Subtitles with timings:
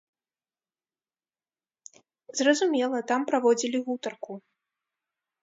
[2.41, 4.33] Зразумела, там праводзілі гутарку.